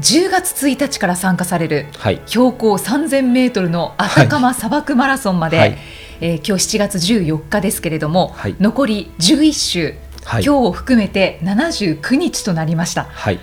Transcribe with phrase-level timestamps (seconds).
[0.00, 2.20] 10月1日から参加されるはい。
[2.26, 5.78] 標高3000メートルのアタカマ砂漠マラソンまで、はい。
[6.20, 8.56] えー今日7月14日ですけれども、はい。
[8.60, 9.94] 残り11週、
[10.24, 10.44] はい。
[10.44, 13.04] 今日を含めて79日となりました。
[13.04, 13.38] はい。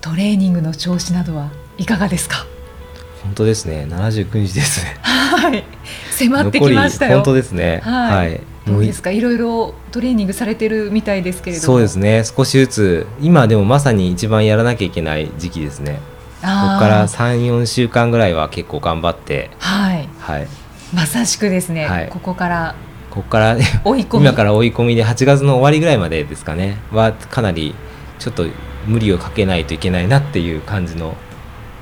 [0.00, 2.46] トレーニングの調子などはいかがですか？
[3.22, 3.86] 本当ですね。
[3.88, 4.96] 79日ですね。
[5.00, 5.64] はい。
[6.10, 7.14] 迫ってきましたよ。
[7.16, 7.80] 本当ですね。
[7.82, 9.10] はいどうですか？
[9.10, 11.66] いろいろトレーニングされてるみたいですけれども。
[11.66, 12.24] そうですね。
[12.24, 16.00] 少しずつ今でもまさに一番やらなきゃいけない時期ですね。
[16.40, 19.50] ここから34週間ぐらいは結構頑張って。
[19.58, 20.08] はい。
[20.18, 20.48] はい。
[20.94, 22.08] まさしくですね、はい。
[22.08, 22.74] ここから
[23.10, 24.24] ここから追い込み。
[24.24, 26.78] 今から追い込みで8月の終わりぐらいまでですかね。
[26.90, 27.74] はかなり
[28.18, 28.46] ちょっと
[28.86, 31.16] 無理をかけないといけないなっていう感じの。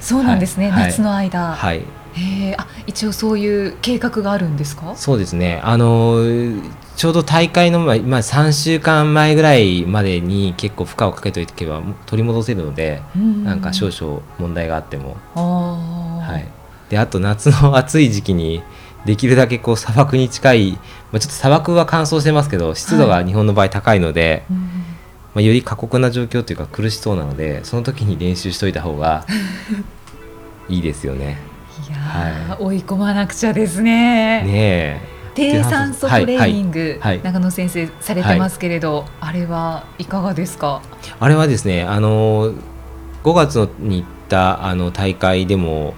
[0.01, 0.91] そうなんですね、はい。
[0.91, 1.83] 夏の間、はい
[2.15, 4.95] へえあ一応そういう計画があるんですか？
[4.97, 16.47] そうですね、あのーちょうど大会の前、まあ、3週間前ぐらいまでに結構負荷をかけておいけば取り戻せるので、なんか少々問題があっても、々はい、
[16.91, 18.63] であと夏の暑い時期に
[19.07, 20.79] できるだけこう砂漠に近い、ま
[21.15, 24.57] あ、ちょっと砂漠は乾燥してますけど湿度が日本の場合高いので、うん。
[25.35, 29.25] まあ、より過酷な状況というか苦しそうなのでその時に練習しといた方が
[30.69, 31.39] いいですよね。
[32.13, 34.43] は追い込まなくちゃですね。
[34.43, 35.13] ねえ。
[35.35, 40.83] 低酸素トレーニング、はいはい長野先生されてますけれど、あれはいかがですか？
[41.19, 42.53] あれはですね、あの
[43.25, 45.95] 5月のに行ったあの大会でも、やっ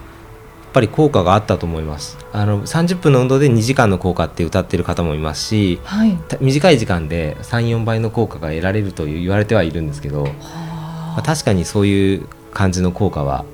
[0.75, 2.17] ぱり効果があったと思います。
[2.33, 6.17] あの30分の運動で2時間の効果って歌ってる方もいますし、はい。
[6.29, 13.45] た短い時間で3、4倍の効果が得られるという言われてはいるんですけど、まあ、確かにそういう感じの効果は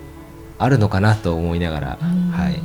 [0.60, 2.31] あるのかなと思いながら、うん。
[2.31, 2.60] はい、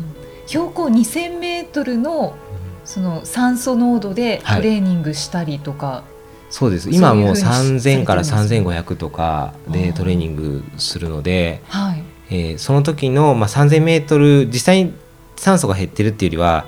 [0.48, 2.36] 標高2000メートルの
[2.84, 4.58] その酸素濃度ではい。
[4.58, 6.04] トレーニングしたりとか、
[6.50, 6.84] そうです。
[6.84, 12.04] そういう今はもうふうにされてるんですね3000から3500とかでトレーニングするので、はい。
[12.30, 14.94] えーその時の、まあ、3000メートル実際に
[15.38, 16.66] 酸素が減ってるっていうよりは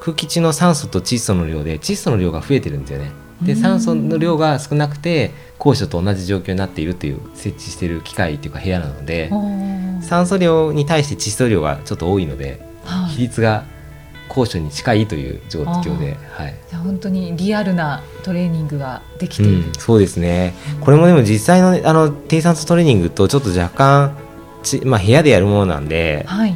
[0.00, 3.12] 空気中の酸素と窒素の量で窒素の量が増えてるんですよね。
[3.42, 3.58] でうん。
[3.58, 9.30] 酸素の量が少なくて高所と同じ状況になっているという設置している機械っていうか部屋なので
[10.02, 13.10] 酸素量に対して窒素量がちょっと多いのではい。
[13.10, 13.64] 比率が
[14.30, 16.54] 高所に近いという状況で、はい。
[16.68, 20.54] じゃあ本当にリアルなトレーニングができている、うん、そうですね。
[20.80, 24.16] これもでも実際のあの低酸素トレーニングとちょっと若干
[24.62, 26.54] ち、まあ、部屋でやるものなんではい。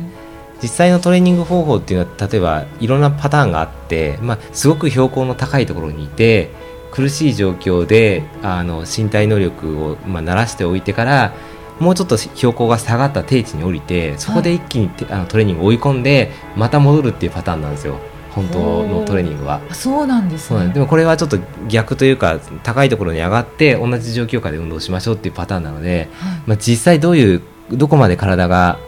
[0.62, 6.50] 実際のトレーニング方法っていうのは例えばいろんなパターンがあって、まあ、すごく標高の高いところにいて
[6.94, 11.34] 苦しい状況であの身体能力を、まあ、慣らしておいてから
[11.80, 17.98] もうちょっと標高が下がった低地に降りてそこで一気にて、あのトレーニングを追い込んでまた戻るっていうパターンなんですよ。
[18.30, 19.60] 本当のトレーニングは。
[19.68, 20.68] あそうなんですね。
[20.72, 21.38] でもこれはちょっと
[21.68, 26.42] 逆というか高いところに上がって同じ状況下で運動しましょうっていうパターンなので、はい。
[26.46, 28.78] まあ、実際どういうどこまで体が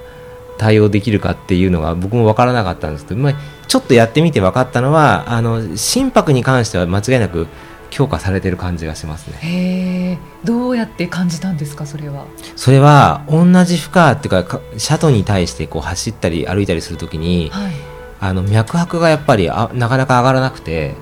[0.58, 3.34] 対応できるかっていうのが僕も分からなかったんですけど、まあ、
[3.66, 7.46] ちょっとやってみて分かったのはあの心拍に関しては間違いなく
[7.90, 10.18] 強化されてる感じがしますね。
[10.44, 12.26] どうやって感じたんですかそれは？
[12.56, 17.72] それは同じ負荷っていうかかシャトに対してこう走ったり歩いたりするときにはい。
[18.18, 20.94] あの脈拍がやっぱりあなかなか上がらなくて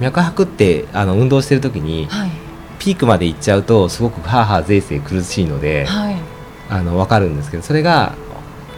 [0.00, 2.30] 脈拍ってあの運動してるときにはい。
[2.78, 6.16] ピークまで行っちゃうとすごくハーハーぜいぜい苦しいので、はい。
[6.70, 8.14] あの分かるんですけどそれが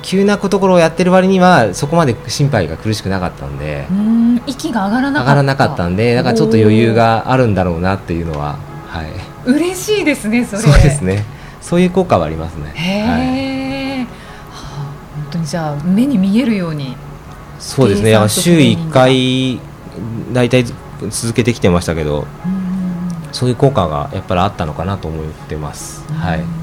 [0.02, 5.30] 急なところをやってる割にはそこまで心配が苦しくなかったんでうーん息が上がらなかった。
[5.30, 8.58] 上がらなかったんでだからちょっと余裕があるんだろうなっていうのは、
[8.88, 9.10] はい、
[9.50, 10.62] 嬉しいですねそれ。
[10.62, 11.24] そうですね。
[11.60, 12.72] そういう効果はありますね。
[12.74, 14.06] へはい、え、は
[14.50, 16.96] あ、本当にじゃあ目に見えるように
[17.58, 18.12] そうですね。
[18.28, 19.60] 週素トレーニング1回
[20.32, 20.64] 大体
[21.10, 22.26] 続けてきてましたけど
[23.32, 26.04] そういう効果がやっぱりあったのかなと思ってます。
[26.12, 26.40] はい。
[26.40, 26.60] うん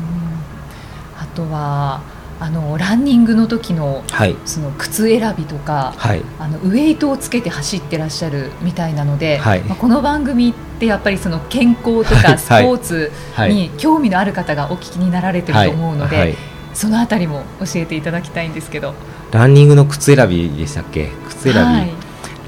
[1.20, 2.02] あとは
[2.40, 4.36] あのランニングの時のはい。
[4.46, 6.22] その靴選びとかはい。
[6.40, 9.62] あのウェイトをつけて走ってらっしゃるみたいなので、はい。
[9.62, 12.24] まあ、この番組ってやっぱりその健康とはい。
[12.24, 13.54] かスポーツはい。
[13.54, 16.28] に興味のある方がお聞きになられてると思うので、はい。
[16.30, 16.38] はい。
[16.74, 18.94] そのあたりも教えていただきたいんですけど。
[19.32, 21.10] ランニングの靴選びでしたっけ？
[21.28, 21.92] 靴選び、はい。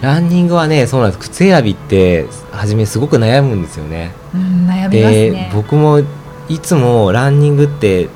[0.02, 1.20] ランニングはねそうなんです。
[1.20, 4.12] 靴選びって初めすごく悩むんですよね。
[4.34, 5.52] うん、悩みますでね。
[5.54, 6.00] 僕も
[6.48, 8.08] いつもランニングって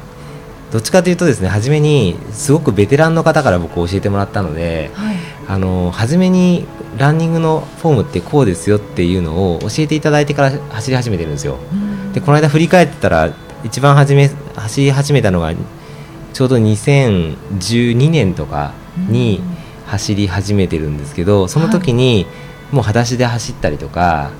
[0.73, 5.17] どっちかというとですね初めにすごくベテランの方から僕教えてもらったのではい。
[5.47, 6.65] あの初めに
[6.97, 11.59] ランニングのフォームってこうですよっていうのを教えていただいてから走り始めてるんですよ。
[11.71, 12.11] うん。
[12.11, 13.31] でこの間振り返ってたら
[13.63, 15.53] 一番初め走り始めたのが
[16.33, 19.41] ちょうど2012年とかに
[19.85, 22.25] 走り始めてるんですけどその時に
[22.71, 24.31] もう裸足で走ったりとか、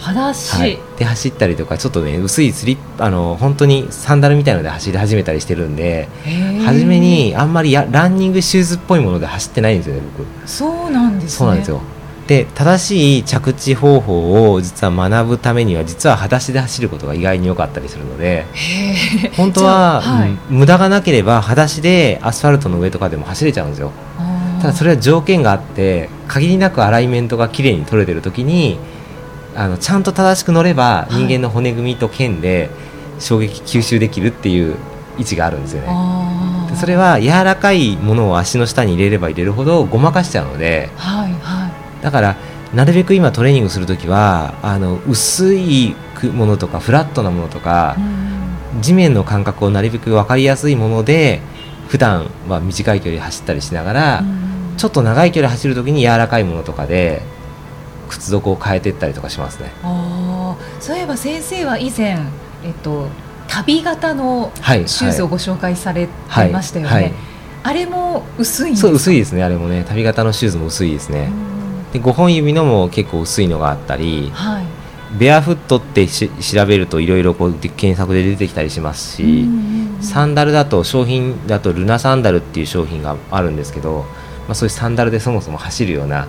[0.00, 6.08] 裸足、はい、で走ったりとかちょっとね薄いスリあの本当にサンダルみたいので走り始めたりしてるんで
[6.64, 10.48] 初めにあんまりやランニングシューズっぽいもので走ってないんですよね僕。
[10.48, 11.28] そうなんですね。
[11.30, 11.80] そうなんですよ。
[12.26, 18.46] で正しい着地方法を実は学ぶためには実は裸足で走ることが意外に良かったりするので
[19.36, 20.30] 本当は、はい。
[20.30, 23.92] うん無駄がなければ裸足でアスファルトの上とかでも走れちゃうんですよ。
[24.62, 28.78] ただそれは条件があって限りなくアライメントが綺麗に取れてる時に
[29.54, 31.14] あのちゃんと正しく乗ればい。
[31.14, 32.70] 人間の骨組みと腱で
[33.18, 34.76] 衝撃吸収できるっていう
[35.18, 35.88] 位置があるんですよね。
[35.90, 36.70] あー。
[36.70, 40.90] でそれは柔らかいものを足の下に入れれば入れるほどごまかしちゃうので。
[40.96, 42.02] はいはい。
[42.02, 42.36] だから
[42.72, 45.96] なるべく今トレーニングするときはあの薄い
[46.32, 51.40] ものとかフラットなものとかうん地面の感覚をなるべく分かりやすいもので
[51.88, 54.76] 普段は短い距離走ったりしながら、うん。
[54.76, 57.20] ちょっと長い距離走るときに柔らかいものとかで
[58.10, 59.70] 靴底を変えていったりとかしますね。
[60.80, 62.18] そういえば先生は以前、
[62.64, 63.08] えっと、
[63.48, 65.32] 旅型のはいシューズをはい。
[65.32, 67.12] ご紹介されてはいましたよね、はい
[67.62, 69.84] あれも薄いそう薄いですねあれもね。
[69.86, 71.30] 旅型のシューズも薄いですね。
[71.30, 71.92] うん。
[71.92, 74.64] で5本指のも結構薄いのがあったりはい。
[75.18, 79.46] ベアフットってし調べるといろいろこう検索で出てきたりしますし、
[80.00, 84.04] サンダルだと商品だとルナサンダルっていう商品があるんですけど、
[84.46, 86.28] まあ、そういうサンダルでそもそも走るような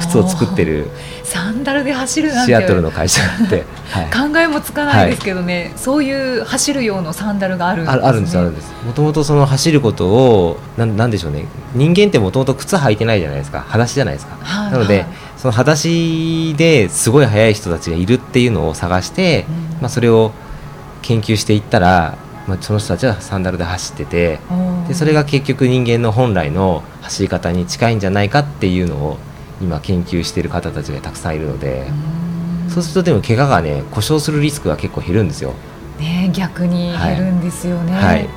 [0.00, 0.88] 靴を作ってる
[1.24, 2.52] サンダルで走るなんて。
[2.52, 8.72] シアトルの会社があって、 はい、考えもつかないですけどね、そういう走る用のサンダルがあるんです、ね、ああるんですあるんです。
[8.84, 11.46] もともとその走ることをなんなんでしょうね。
[11.74, 13.60] 人間ってもともと靴履いてないじゃないですか。
[13.60, 15.06] 裸足じゃないですか、はいなので、はい
[15.38, 19.82] その裸足ですごい速い人たちがいるっていうのを探して、うん。
[19.82, 20.32] まあ、それを
[21.02, 22.18] 研究していったら、
[22.48, 24.40] まあ、その人たちはサンダルで走ってて
[24.88, 29.18] でそれが結局人間の本来の走り方に近いんじゃないかっていうのを
[29.60, 31.86] 今研究している方たちがたくさんいるので、
[32.66, 32.70] うん。
[32.70, 35.54] そうするとでも怪我がね故障するリスクが結構減るんですよ。
[35.98, 38.28] ね逆に減るんですよね、はい。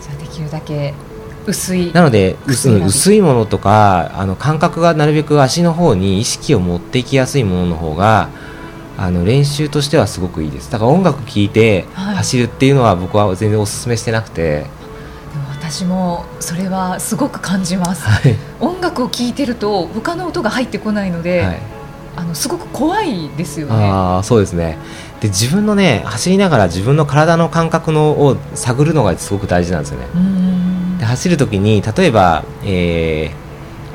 [0.00, 0.94] じゃあできるだけ
[1.46, 1.92] 薄い。
[1.92, 8.28] なので薄いものとかあの感覚がなるべく足の方に意識を持っていきやすいものの方が
[8.96, 10.70] あの練習としてはすごくいいです。
[10.70, 12.16] だから音楽聴いてはい。
[12.16, 14.70] 走るっていうのは僕は全然お勧めしてなくて、でも
[15.70, 18.02] 私もそれはすごく感じます。
[18.02, 18.34] はい。
[18.58, 21.60] 音楽を聴いてると他の音が入ってこないので、はい。
[22.16, 23.74] あのすごく怖いですよね。
[23.74, 24.78] ああそうですね。
[25.20, 30.06] で自分のね走りながら自分の体の感覚のを探るのがすごく大事なんですよね。
[30.14, 33.48] うんで走るときに例えば、えー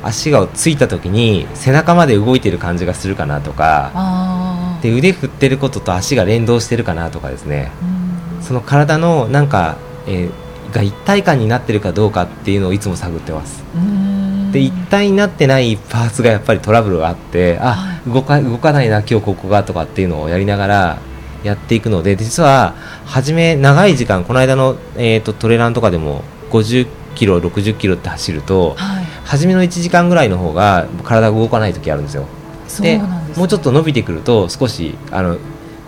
[0.06, 7.72] 足がついたときに背中まで動いてる感じがするかなとかで腕振ってることと足が連動してるかなとかですね。
[8.36, 8.42] うん。
[8.42, 10.43] その体のなんか、えー
[10.74, 13.64] が一体感になってるかどうかっていうのをいつも探ってます。
[13.74, 14.52] うん。
[14.52, 20.98] で一体になってないパーツがやっぱりトラブルがあってあ、は動か動かないな今日ここがとかっていうのをやりながら
[21.42, 29.04] やっていくので実は初め長い時間この間の、えー、とトレランとかでも50キロ60キロって走るとはい。
[29.24, 32.26] 初めの1時間ぐらいの方が体が動かない時あるんですよ。
[32.64, 33.02] ですね。
[33.36, 35.38] もうちょっと伸びてくると少しあの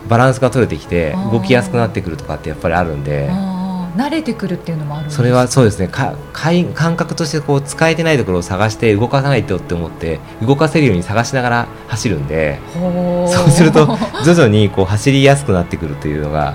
[0.09, 3.28] バランスが取れてきて動きやすくなってくるとかってやっぱりあるんで
[3.97, 5.88] 慣れてくるっていうのもあるそれはそうですね。
[5.88, 13.87] かかい感覚としてこう使えてないところを探して動かさないとって思って動かせるように探しながら走るんでそうすると
[14.25, 16.55] 徐々にこう走りやすくなってくるというのが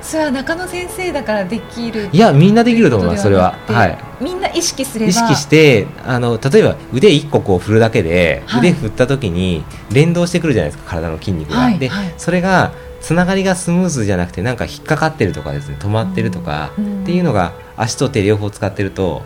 [0.00, 3.58] それは中野先生だからできるいやみんなできると思いますそれは。
[3.66, 5.06] はなはくてみんな意識すれば。
[5.06, 8.70] い意識してあの例えば腕1個こう振るだけで、はい。
[8.70, 12.14] 腕振った時に連動してくるじゃないですか体の筋肉が、で、はいはい。
[12.16, 17.02] それがつながりがスムーズじゃなくてなんか引っかかってるとかですね止まってるとか、うん。
[17.02, 19.22] っていうのが足と手両方使ってると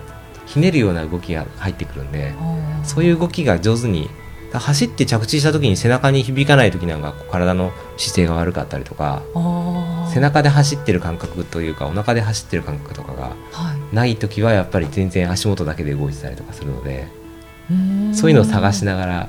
[0.47, 2.35] ひねるような動きが入ってくるんで
[2.85, 4.11] そういう動きが上手に
[4.53, 9.23] だ走って着地した時に背中に響かない時なんか体の姿勢が悪かったりとか
[10.13, 13.95] 背中で走ってる感覚というかお腹で走ってる感覚とかがはい。
[13.95, 17.09] ない時はやっぱり全然足元だけで動いてたりとかするので
[18.15, 19.29] そういうのを探しながら、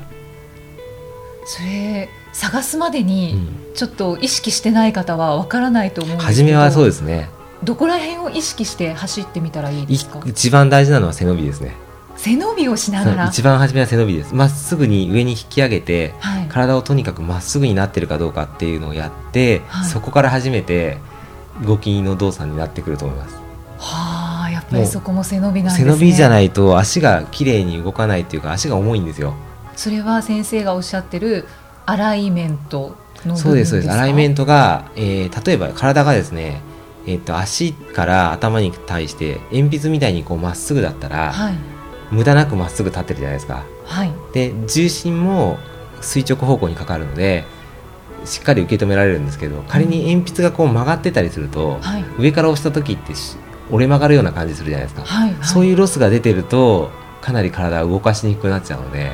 [1.46, 3.48] それ探すまでうにん。
[3.76, 7.30] ちょっと意識してない方はわからないと思うんですけど初めはそうですね。
[7.64, 10.20] どこら辺を意識して走ってみたらいいですか？
[10.26, 11.76] い一番大事なのは背伸びですね。
[12.18, 13.28] 背伸びをしながら。
[13.28, 14.36] 一番初めは背伸びです。
[14.36, 16.48] まっすぐに上に引き上げてはい。
[16.48, 19.90] 体をとにかくまっすぐになってるかどうかっていうのをやって、はい。
[19.90, 20.98] そこから初めて
[21.66, 23.36] 動きの動作になってくると思います。
[23.78, 24.34] は
[24.74, 29.36] ぱりそこも背伸びなんです背ね伸びじゃないと足が綺麗に動かないっていうか足が重いんですよ。
[29.76, 31.46] それは先生がおっしゃってる
[31.86, 33.92] アライメントのそうですそうです。
[33.92, 36.62] アライメントトが、えー例えば体がですね
[37.06, 41.56] えっと足から頭に対して鉛筆みたいにこうまっすぐだったら、はい。
[42.12, 43.66] 無駄なくまっすぐ立ってるじゃないですか。
[43.86, 44.12] はい。
[44.34, 45.58] で重心も
[46.02, 47.46] 垂直方向にかかるので
[48.26, 52.06] しっかり受け止められるんですけど仮に鉛筆がこう曲がってたりすると、はい。
[52.20, 53.38] 上から押した時ってし
[53.72, 55.46] 折れ曲がるような感じするじゃないですか、はいはい。
[55.46, 59.12] そういうロスが出てるとかなり体を動かしにくくなっちゃうので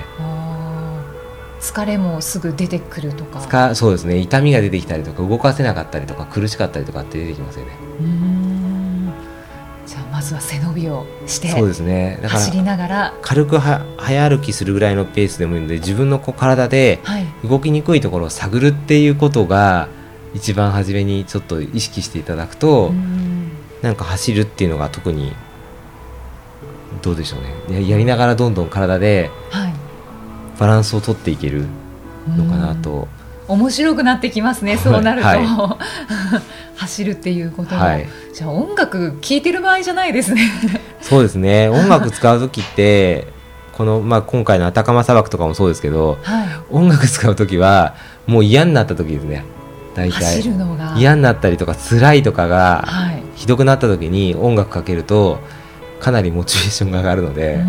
[1.59, 3.75] 疲れもすぐ出てくるとか。
[3.75, 4.17] そうですね。
[4.17, 7.71] 痛みが出てきたりとか動かせなかったりとか苦しかったりとかって出てきますよね。
[9.85, 12.19] じゃあまずは背伸びをしてそうですね。
[12.23, 13.13] 走りながら。
[13.21, 17.25] 軽くは早歩きするぐらいのペースでもいいので自分のこう体ではい。
[17.43, 19.89] 動きにくいところを探るっていうことが
[20.33, 22.93] 一番初めにちょっと意識していただくと、
[23.81, 25.33] なんか走るっていうのが特に
[27.01, 27.81] どうでしょうね。
[27.81, 29.68] ややりながらどんどん体ではい
[30.59, 31.65] バランスを取っていける
[32.37, 33.07] のかなと、
[33.47, 35.77] 面白くなってきますねそうなると、は
[36.75, 38.07] 走るっていうことも、はい。
[38.33, 40.49] じゃあ音楽聴いてる場合じゃないですね。
[41.01, 41.67] そうですね。
[41.73, 43.27] 音楽使う時って
[43.73, 46.47] この、まあ、今回の「アタカマ砂漠」とかもそうですけどはい。
[46.69, 47.95] 音楽使う時は
[48.27, 49.43] もう嫌になった時ですね。
[49.95, 50.93] 大走体るのが。
[50.95, 53.23] 嫌になったりとか辛いとかがはい。
[53.35, 55.39] ひどくなった時に音楽かけると
[55.99, 57.61] かなりモチベーションが上がるので、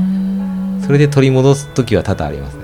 [0.84, 2.59] それで取り戻す時は多々あります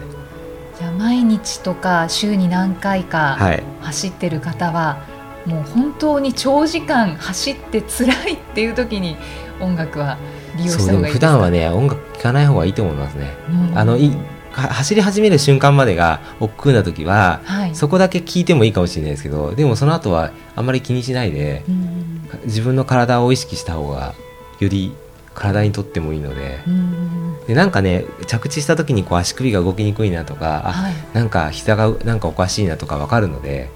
[1.37, 3.62] 日とか週に何回かはい。
[3.81, 5.05] 走ってる方は、
[5.47, 9.16] もう本当に長時間走って辛いっていう時に
[9.61, 10.19] 音楽は
[10.57, 11.28] 利用した方がいいですか？
[11.28, 13.78] 普段はね音楽聴かない方がいいと思いますね、うん。
[13.78, 14.11] あのい
[14.52, 17.75] は走り始める瞬間までが億劫な時ははい。
[17.76, 22.28] そこだけ聞いてもいいかもしれないですけどでもその後はあんまり気にしないでうん。
[22.47, 24.14] 自分の体を意識した方が
[24.59, 24.93] より
[25.37, 26.61] 体にとってもいいので。
[26.66, 27.47] うん。
[27.47, 30.95] でなんかね着地した時にこう足首が動きにくいなとかあはい。
[31.12, 33.71] なんか膝がなんかおかしいなとか分かるので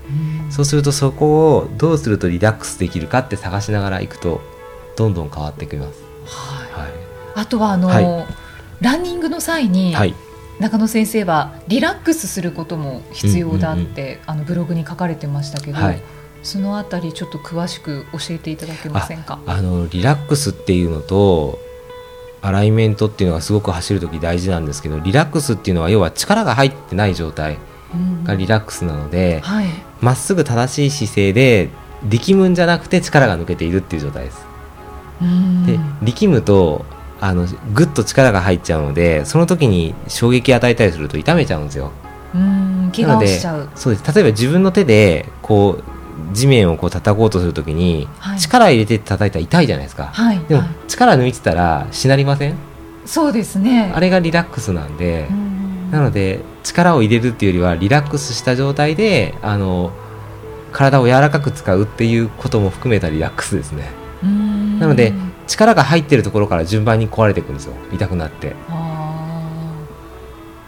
[0.45, 0.51] うん。
[0.51, 4.41] そうするとそこをどうするとリラックスできるかって探しながら行くと
[4.97, 6.03] どんどん変わってきます。
[6.25, 6.87] はい。
[6.87, 6.93] はい。
[7.37, 8.27] あとはあの、はい。
[8.81, 10.15] ランニングの際に、はい。
[10.59, 16.03] 中野先生はリラックスすることも必要だって、あのブログに書かれてましたけど、はい
[16.43, 19.39] そのあたりちょっと詳しく教えていただけませんか？
[19.47, 21.59] あのリラックスっていうのと
[22.43, 27.59] アライメントっていうのがすごく走る時大事なんですけどリラックスっていうのは要は力が入ってない状態
[27.95, 29.67] うんがリラックスなのではい。
[30.01, 31.69] ま、っすぐ正しい姿勢で
[32.09, 34.47] 力むんじゃなくて力が抜けているっていう状態です。
[35.21, 36.87] うんで力むと
[37.21, 41.93] あのぐっと力が入っちゃうのでその時に衝撃与えたりすると痛めちゃうんですよ。
[42.35, 43.69] うん怪我をしちゃう。
[43.75, 45.90] そうです例えば自分の手でこう
[46.33, 48.39] 地面をこう叩こうとするときに、はい。
[48.39, 50.39] 力入れて叩いたら痛いじゃないですか、はい。
[50.49, 50.71] でも、はい。
[50.89, 52.57] 力抜いてたらしなりません？
[53.07, 53.93] そうですね。
[53.95, 55.51] あれがリラックスなんで、うん
[55.91, 59.91] なので力を入れるっていうよりはリラックスした状態であの
[60.71, 63.91] 体を柔らかく使うっていうことも含めたリラックスですね。
[64.23, 64.79] うん。
[64.79, 65.13] なので
[65.49, 67.75] 力が入ってるところから順番に壊れていくんですよ。
[67.93, 68.55] 痛くなって、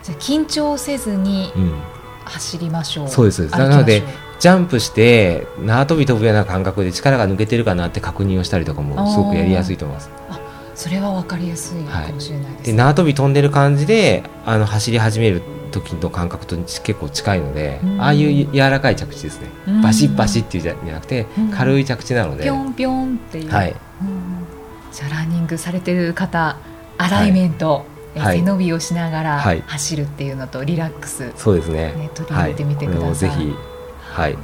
[0.02, 1.80] じゃあ緊張せずにうん、
[2.25, 3.09] 走りましょう。
[3.09, 3.59] そうですそうです。
[3.61, 4.02] なので
[4.43, 10.11] ジャンプして縄跳び飛ぶような感覚で力が抜けてるかなって確認をしたりとかもすごくやりやすいと思います。
[10.75, 18.01] それは分かりやすいかもしれないです、で縄跳び飛んでる感じであの走り始める時の感覚と結構近いので、うん。
[18.01, 19.81] ああいう柔らかい着地ですね、うん。
[19.81, 21.51] バシッバシッっていうんじゃなくて、うん。
[21.51, 23.71] 軽い着地なので、ぴょんぴょんっていう、はい。
[23.71, 24.45] うん
[24.91, 26.57] じゃあランニングされてる方
[26.99, 27.85] アライメント、
[28.17, 28.39] えはい。
[28.39, 29.63] 背伸びをしながらはい。
[29.69, 31.93] 走るっていうのとリラックス、そうですね。
[31.93, 33.01] ね取り入れてみてください。
[33.03, 33.72] これをぜひ
[34.12, 34.37] はい。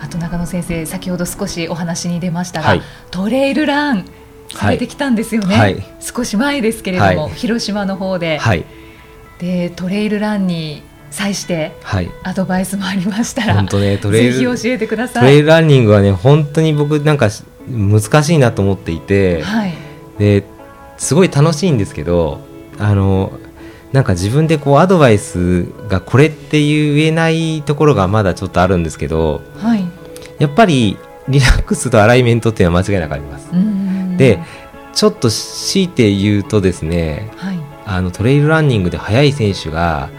[0.00, 2.82] あと中野先生先ほど少しお話に出ましたが、はい。
[3.10, 4.04] トレイルラン
[4.54, 5.84] されてきたんですよね、はい。
[6.00, 7.34] 少し前ですけれども、はい。
[7.34, 8.64] 広島の方で、はい。
[9.38, 12.10] でトレイルランに際してはい。
[12.22, 15.32] アドバイスもありましたら本当ねトレイルぜひ教えてくだトさい。
[15.32, 19.74] レイルランニングはね本当に僕なんかし難しいなと思っていて、はい、
[20.18, 20.44] で
[20.96, 22.40] すごい楽しいんですけど
[22.78, 23.37] あの
[23.92, 29.84] なんか自分でこうアドバイスがこれって言えないところがまだちょっとあるんですけどはい、
[30.38, 33.50] やっぱりリラックスとアライメントっていうのは間違いなくあります。
[33.52, 34.16] うん。
[34.16, 34.40] で
[34.92, 40.10] ちょっと強いて言うとですねはい、あのトレイルランニングで速い選手が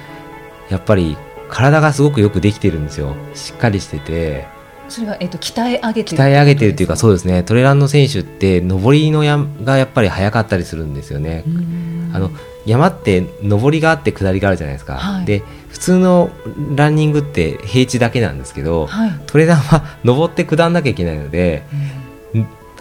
[0.70, 1.18] やっぱり
[1.50, 3.16] 体がすごくよくできてるんですよ。
[3.34, 4.48] しっかりしてて
[4.90, 7.44] それは、えっと、鍛え上げてる鍛え上げてるっていうかうそうですね。
[7.44, 12.12] トレランの選手って上りのやがやっぱり速かったりするんですよね、ん。
[12.14, 12.32] あの
[12.66, 15.26] 山って上りがあって下りがあるじゃないですか、はい。
[15.26, 16.30] で普通の
[16.76, 21.64] ランニングって平地だけなんですけど、はい、トレランは上って下んなきゃいけないので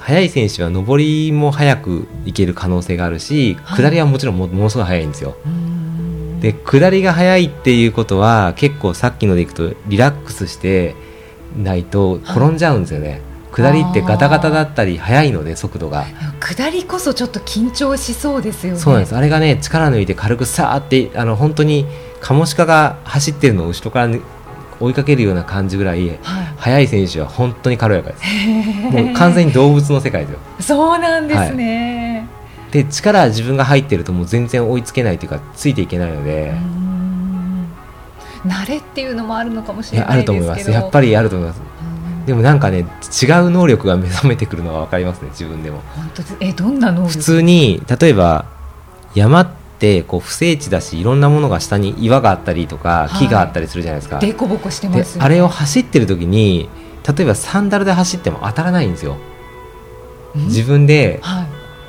[0.00, 3.82] 速い選手は上りも速くいける可能性があるし、はい。
[3.82, 5.36] 下りはもちろんもものすごい速いんですよ。
[5.44, 6.40] うん。
[6.40, 10.94] で下りが速いっていうことは結構さっきのでいくとリラックスして
[11.57, 13.21] ないと転んじゃうんですよね。
[13.50, 16.05] 下りってガタガタだったり速いので速度が。
[16.40, 18.78] 下りこそちょっと緊張しそうですよね。
[18.78, 19.17] そうなんです。
[19.17, 21.87] あれがね力抜いて軽くさーってあの本当に
[22.21, 24.21] カモシカが走ってるのを後ろからね
[24.81, 26.19] 追いかけるような感じぐらいはい。
[26.57, 28.23] 速い選手は本当に軽やかです。
[28.93, 30.33] もう完全に動物の世界です。
[30.33, 32.28] よそうなんですね、
[32.71, 36.88] で力自分が入ってるともう全然追いつけないというかついていけないのでう、ん
[38.45, 40.33] 慣れっていうのもあるのかもしれないですけど。
[40.35, 40.71] ると思います。
[40.71, 41.61] やっぱりあると思います。
[41.61, 42.26] うん。
[42.26, 42.87] でもなんかね違う
[43.50, 45.80] 能力が目覚めてくるのが分かりますね自分でも。
[45.97, 47.11] 本当えどんな能力？
[47.11, 48.47] 普通に例えば
[49.14, 53.26] 山ってこう不整地だしいろんなものが下に岩があったりとかはい。
[53.26, 55.25] 木があったりするじゃないですか、でこぼこしてまですよね。
[55.25, 56.68] あれを走ってる時に
[57.07, 59.16] 例えばサンダルで走っても当たらないんですよ。
[60.35, 60.45] うん？
[60.47, 61.47] 自分ではい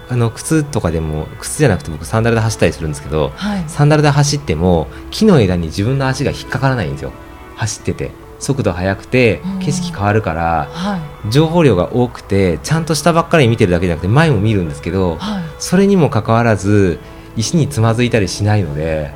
[0.10, 3.63] あの靴とかでも靴じゃなくて僕サンダルで走ったりするんですけどはい。
[3.68, 7.12] サンダルで走っても木の枝に自分の足が引っかからないんですよ。
[7.56, 8.12] 走ってて。
[8.39, 9.60] 速度速くてうん。
[9.60, 10.98] 景色変わるからは
[11.28, 11.32] い。
[11.32, 15.44] 情報量が多くてちゃんと下ばっかり見てるだけじゃなくて前も見るんですけどはい。
[15.60, 17.00] それにもかかわらず
[17.36, 19.12] 石につまずいたりしないので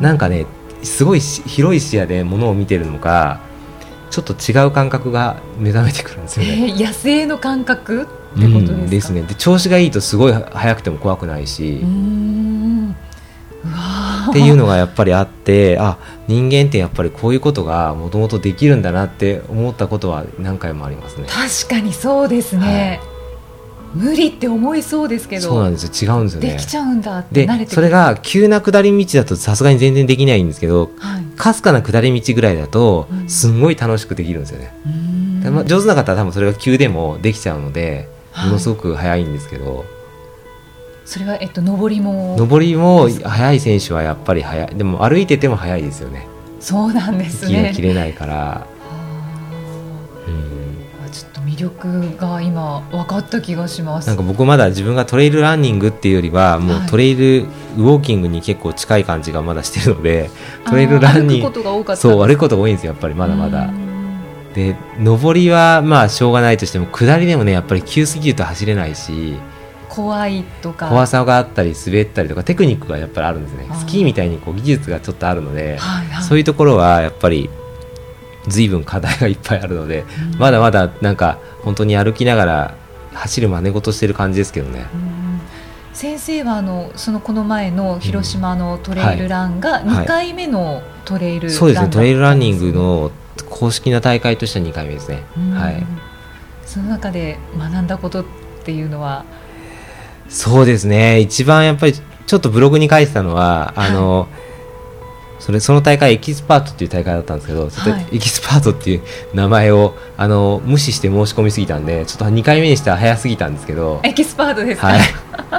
[0.00, 0.46] なんかね
[0.82, 3.40] すごいし広い視野で物を見てるのか
[4.10, 6.68] ちょっと違う感覚が目覚めてくるんですよね。
[6.70, 8.06] えー野生の感覚？
[8.36, 9.22] ってことですか、うんですね。
[9.22, 11.80] で調子がいいとすごい速くても怖くないし。
[14.30, 21.26] っていうのがやっぱりあってあ人間ってやっぱりこういうことがもともとできるんだなって思ったことは何回もありますね。
[21.28, 23.00] 確かにそうですね、
[23.94, 25.48] 無理って思いそうですけど。
[25.48, 26.14] そうなんですよ。
[26.14, 26.52] 違うんですよね。
[26.52, 26.66] でき。
[26.66, 27.74] ちゃうんだってで慣れてくる。
[27.74, 31.22] それが急な下り道だとさすがに全然できないんですけどはい。
[31.36, 33.28] かすかな下り道ぐらいだとうん。
[33.28, 34.74] すんごい楽しくできるんですよね。
[34.86, 35.66] うーん。
[35.66, 39.84] 上手な方は多分それが急でもできちゃうのではいものすごく速いんですけど、
[41.04, 42.36] それはえっと上りも。
[42.36, 44.74] 上りも速い選手はやっぱり速い。
[44.74, 46.26] でも歩いてても速いですよね。
[46.60, 48.66] そうなんです息がね切れないから、は
[50.28, 54.06] うん、あちょっと魅力が今分かった気がします。
[54.06, 60.30] なんか僕まだ自分がトレイルランニングっていうよりはもうはいトレイルウォーキングに結構近い感じがまだしてるので
[60.66, 62.00] トレイルランニング歩くことが多かった。
[62.00, 63.66] そう歩くことが多いんですよやっぱりまだまだ。
[63.66, 63.81] うん
[64.54, 69.36] で上りはまあしょうがないとしても下りでもねやっぱり急すぎると走れないし
[69.88, 70.88] 怖いとか。
[70.88, 73.68] 怖さがあったり滑ったりとかテクニックがやっぱりあるんですね。
[73.74, 76.24] スキーみたいにこう技術がちょっとあるのではいはい。
[76.24, 77.50] そういうところはやっぱり
[78.48, 80.38] 随分課題がいっぱいあるのでうん。
[80.38, 82.74] まだまだなんか本当に歩きながら
[83.12, 84.86] 走る真似事してる感じですけどね。
[84.94, 85.22] うん
[85.92, 91.88] 先生はあのそのこの前の広島のトレイルランがはい2回目のトレイルランそうですね。
[91.90, 93.10] トレイルランニングの
[93.48, 95.22] 公式な大会としては2回目ですね。
[95.54, 95.86] はい。
[96.66, 98.24] その中で学んだことっ
[98.64, 99.24] ていうのは？
[100.28, 101.20] そうですね。
[101.20, 104.28] 一番やっぱりちょっとブログに書いてたのはあの、
[105.38, 108.16] それその大会エキスパートっていう大会だったんですけど、はい。
[108.16, 109.02] エキスパートっていう
[109.34, 115.00] 名前をあの無視して申し込みすぎたんでちょっと2回目にしては早すぎたんですけどエキスパートですか、はい。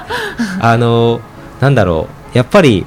[0.62, 1.20] あの
[1.60, 2.38] なんだろう。
[2.38, 2.86] やっぱり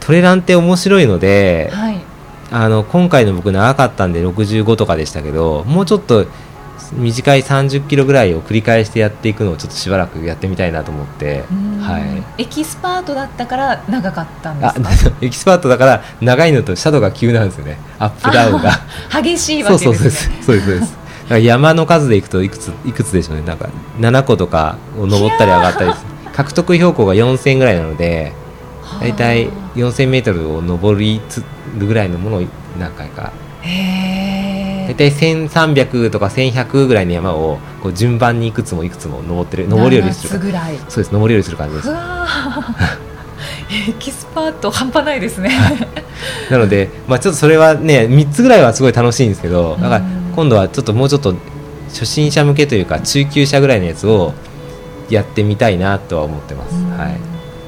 [0.00, 2.11] トレランって面白いので、はい
[2.52, 6.26] あの今回の僕長かったんで65とかでしたけどもうちょっと
[6.92, 11.80] 短い30キロぐらいを繰り返してやっていくのをちょっとしばらくやってみたいなと思って、うん。
[11.80, 11.98] は
[12.36, 15.16] い、エキスパートだったから長かったんであすか？
[15.22, 17.78] エキスパートだから長いのとシャドウが急なんですよね。
[17.98, 18.70] アップダウンが。
[19.10, 20.98] あ激しいわそうけそうそうそうですそうです。
[21.46, 23.42] 山の数でいくといくついくつでしょうね。
[23.46, 25.92] なんか7個とかを登ったり上がったり
[26.34, 28.34] 獲得標高が4000ぐらいなので
[29.00, 31.42] 大体4000メートルを登りつ
[31.78, 32.42] るぐらいのものを
[32.78, 33.32] 何回か。
[33.62, 40.30] 大体1300とか1100ぐらいの山をこう順番にいくつもいくつも登ってる登り降りする。
[40.30, 40.76] 7つぐらい。
[40.88, 41.88] そうです登り降りする感じです。
[43.88, 45.50] エキスパート半端ないですね。
[46.50, 51.34] なので、まあ、ちょっとそれはね3つぐらいはすごい楽しいんですけどだからうん今度はちょっともうちょっと
[51.88, 54.32] 初心者向けというか中級者ぐらいのやつを
[55.10, 56.98] やってみたいなとは思ってます、うん。
[56.98, 57.20] はい、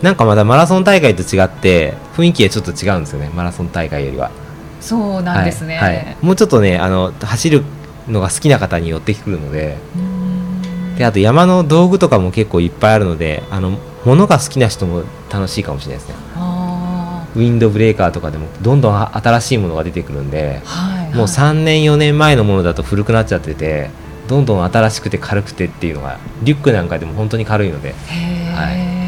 [0.05, 3.31] なんかまだマラソン大会と違って雰囲気がちょっと違うんですよね。
[3.35, 4.31] マラソン大会よりは。
[4.79, 5.97] そうなんですね、はい。
[5.97, 6.17] はい。
[6.21, 7.65] もうちょっとねあの走る
[8.07, 9.79] のが好きな方に寄ってくるので。
[9.97, 10.95] うん。
[10.97, 16.15] であと山の道具とかも結構いっぱいあるのであの物が好きな人も楽しいかもしれないですね。
[16.37, 21.15] あウィンドブレーカーとかでもどんどんあ新しいものが出てくるんでーはいはい。
[21.17, 23.89] もう3年4年前のものだと古くなっちゃってて
[24.29, 27.89] どんどん新しくて軽くてっていうのがリュックなんかでも本当に軽いので。
[27.89, 29.04] へえ、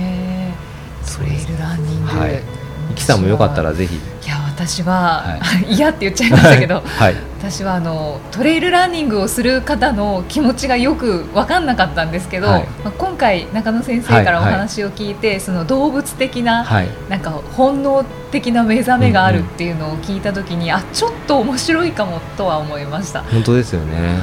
[2.18, 2.42] はい。
[2.90, 3.96] イキさんもよかったらぜひ。
[3.96, 16.66] いや私は、はい、 嫌って言っちゃいましたけど、 はい、私はあのトレイルランニングをする方の気持ちがよく分かんなかったんですけど、はい、まあ、今回中野先生からお話を聞いて、その動物的な、
[17.08, 20.74] なんか本能的な目覚めがあるっていうのを聞いた時に、うん。
[20.74, 23.22] うん、あちょっと面白いかもとは思いました。
[23.30, 24.18] 本当ですよね、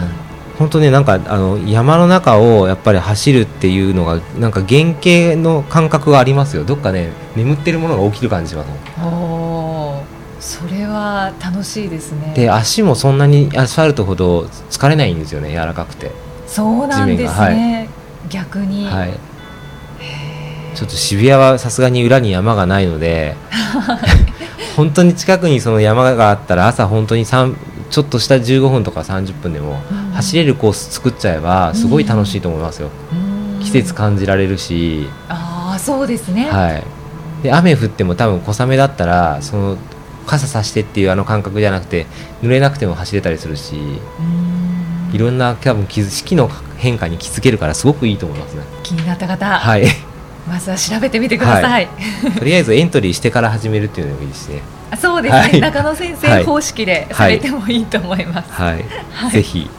[0.57, 6.63] 本当ねなんかあの山の中をやっぱり走るっていうのがなんか原型の感覚がありますよ。
[6.63, 8.69] どっかね眠ってるものが起きる感じします
[9.01, 10.03] お
[10.39, 12.33] それは楽しいですね。
[12.35, 16.11] で足もそんなにアスファルトほど疲れないんですよね柔らかくて。
[16.53, 17.49] そうなんですね、は
[17.81, 17.89] い、
[18.29, 19.13] 逆に、はい、
[20.75, 23.35] ちょっと渋谷はさすがに裏に山がないので
[24.77, 27.55] 本当に近くにその山があったら朝本当に3
[27.89, 29.81] ちょっとした15分とか30分でも
[30.13, 32.89] 走れるコース作っちゃえばすごい楽しいと思いますよ、
[33.61, 35.07] 季節感じられるし。
[35.29, 36.49] ああそうですね。
[36.49, 36.83] はい。
[37.43, 39.77] で雨降っても多分小雨だったらその
[40.25, 42.05] 傘さしてっていうあの感覚じゃなくて
[42.41, 43.75] 濡れなくても走れたりするし
[45.11, 48.63] いろんな多分四季の変化に気づけるからすごくいいと思いますね。
[48.83, 49.85] 気になった方はい。
[50.47, 51.87] まずは調べてみてください、はい、
[52.37, 54.61] とりあえずエントリーしてから始めるっていうのもいいですね。
[54.99, 58.51] そうですね、はい、中野先生方式でされてもいいと思います。
[58.51, 59.69] はい、はい、ぜひ。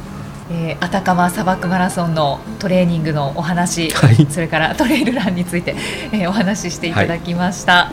[0.51, 5.75] えー、アタカマ砂漠マラソンのトレーニングのお話、はい、それからトレイルランについて、
[6.13, 7.91] えー、お話ししていただきました。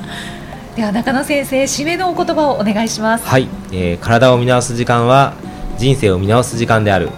[0.76, 3.26] では中野先生締めのお言葉をお願いします。
[3.26, 5.34] はい、えー、体を見直す時間は
[5.78, 7.10] 人生を見直す時間である。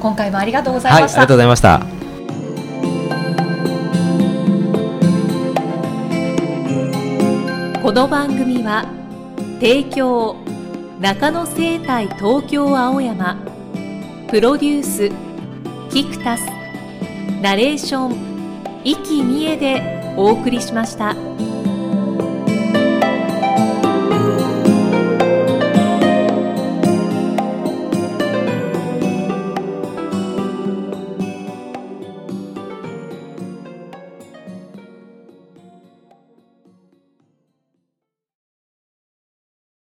[0.00, 1.22] 今回もありがとうございました。
[1.22, 1.80] ありがとうございました。
[7.82, 8.84] この番組は
[9.60, 10.36] 提供
[11.00, 13.38] 中野生態東京青山
[14.30, 15.08] プロデュース
[15.90, 16.44] キクタス
[17.40, 21.16] ナレーション生きみえでお送りしました。